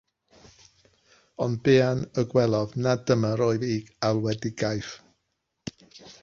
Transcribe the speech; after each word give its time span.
Ond 1.45 1.59
buan 1.67 2.01
y 2.21 2.23
gwelodd 2.31 2.73
nad 2.87 3.05
dyma 3.11 3.31
oedd 3.49 3.67
ei 3.69 3.77
alwedigaeth. 4.09 4.91